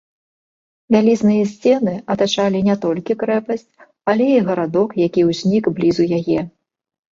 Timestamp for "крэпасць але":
3.21-4.25